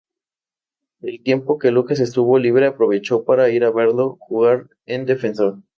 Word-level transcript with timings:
El 1.03 1.21
tiempo 1.21 1.59
que 1.59 1.69
Lucas 1.69 1.99
estuvo 1.99 2.39
libre 2.39 2.65
aprovechó 2.65 3.23
para 3.23 3.51
ir 3.51 3.63
a 3.63 3.69
verlo 3.71 4.17
jugar 4.19 4.67
en 4.87 5.05
Defensor. 5.05 5.59